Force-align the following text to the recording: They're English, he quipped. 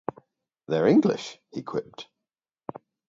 They're 0.67 0.87
English, 0.87 1.37
he 1.51 1.61
quipped. 1.61 2.07